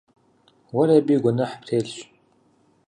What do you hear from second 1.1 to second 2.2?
и гуэныхь птелъщ.